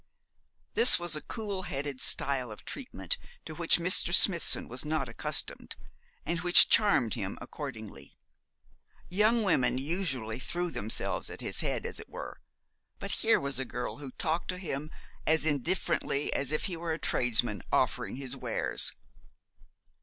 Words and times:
This 0.73 0.97
was 0.97 1.15
a 1.15 1.21
cool 1.21 1.61
headed 1.61 2.01
style 2.01 2.51
of 2.51 2.65
treatment 2.65 3.19
to 3.45 3.53
which 3.53 3.77
Mr. 3.77 4.11
Smithson 4.11 4.67
was 4.67 4.83
not 4.83 5.07
accustomed, 5.07 5.75
and 6.25 6.39
which 6.39 6.69
charmed 6.69 7.13
him 7.13 7.37
accordingly. 7.39 8.17
Young 9.09 9.43
women 9.43 9.77
usually 9.77 10.39
threw 10.39 10.71
themselves 10.71 11.29
at 11.29 11.41
his 11.41 11.59
head, 11.59 11.85
as 11.85 11.99
it 11.99 12.09
were; 12.09 12.39
but 12.97 13.11
here 13.11 13.39
was 13.39 13.59
a 13.59 13.63
girl 13.63 13.97
who 13.97 14.09
talked 14.13 14.47
to 14.47 14.57
him 14.57 14.89
as 15.27 15.45
indifferently 15.45 16.33
as 16.33 16.51
if 16.51 16.65
he 16.65 16.75
were 16.75 16.93
a 16.93 16.97
tradesman 16.97 17.61
offering 17.71 18.15
his 18.15 18.35
wares. 18.35 18.93